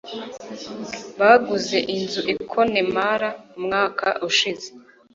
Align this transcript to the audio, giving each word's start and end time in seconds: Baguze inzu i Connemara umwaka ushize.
Baguze 1.19 1.77
inzu 1.95 2.21
i 2.33 2.35
Connemara 2.51 3.29
umwaka 3.57 4.07
ushize. 4.29 4.67